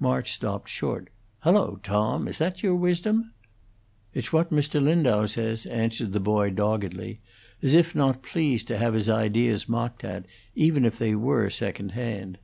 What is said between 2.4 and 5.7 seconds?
your wisdom?" "It's what Mr. Lindau says,"